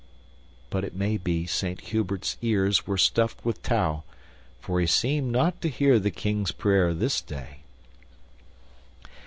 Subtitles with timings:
[0.71, 4.03] But it may be Saint Hubert's ears were stuffed with tow,
[4.59, 7.59] for he seemed not to hear the King's prayer this day.